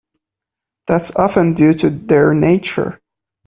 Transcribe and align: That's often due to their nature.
That's 0.87 1.15
often 1.15 1.53
due 1.53 1.73
to 1.73 1.91
their 1.91 2.33
nature. 2.33 2.99